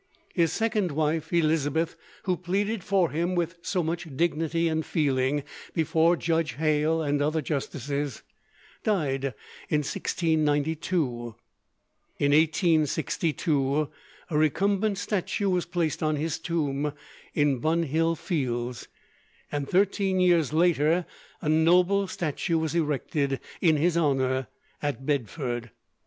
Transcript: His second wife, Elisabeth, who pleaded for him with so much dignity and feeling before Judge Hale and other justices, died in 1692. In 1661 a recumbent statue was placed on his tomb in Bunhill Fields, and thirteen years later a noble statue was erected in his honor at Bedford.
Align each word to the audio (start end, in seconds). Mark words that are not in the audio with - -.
His 0.33 0.51
second 0.51 0.93
wife, 0.93 1.31
Elisabeth, 1.31 1.95
who 2.23 2.35
pleaded 2.35 2.83
for 2.83 3.11
him 3.11 3.35
with 3.35 3.57
so 3.61 3.83
much 3.83 4.07
dignity 4.17 4.67
and 4.67 4.83
feeling 4.83 5.43
before 5.75 6.17
Judge 6.17 6.53
Hale 6.53 7.03
and 7.03 7.21
other 7.21 7.39
justices, 7.39 8.23
died 8.83 9.25
in 9.69 9.81
1692. 9.83 11.35
In 12.17 12.31
1661 12.31 13.89
a 14.31 14.37
recumbent 14.39 14.97
statue 14.97 15.51
was 15.51 15.67
placed 15.67 16.01
on 16.01 16.15
his 16.15 16.39
tomb 16.39 16.93
in 17.35 17.59
Bunhill 17.59 18.15
Fields, 18.17 18.87
and 19.51 19.69
thirteen 19.69 20.19
years 20.19 20.51
later 20.51 21.05
a 21.43 21.47
noble 21.49 22.07
statue 22.07 22.57
was 22.57 22.73
erected 22.73 23.39
in 23.61 23.77
his 23.77 23.95
honor 23.95 24.47
at 24.81 25.05
Bedford. 25.05 25.69